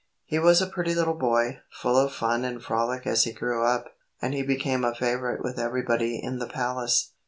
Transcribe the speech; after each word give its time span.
He 0.25 0.39
was 0.39 0.63
a 0.63 0.65
pretty 0.65 0.95
little 0.95 1.13
boy, 1.13 1.59
full 1.69 1.95
of 1.95 2.11
fun 2.11 2.43
and 2.43 2.59
frolic 2.59 3.05
as 3.05 3.23
he 3.25 3.31
grew 3.33 3.63
up, 3.63 3.95
and 4.19 4.33
he 4.33 4.41
became 4.41 4.83
a 4.83 4.95
favorite 4.95 5.43
with 5.43 5.59
everybody 5.59 6.17
in 6.19 6.39
the 6.39 6.47
palace. 6.47 7.11